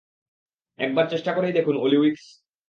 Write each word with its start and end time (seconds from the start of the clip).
একবার 0.79 1.05
চেষ্টা 1.09 1.31
করেই 1.33 1.53
দেখুন 1.53 1.75
ওলি 1.77 1.97
উইকস! 1.97 2.25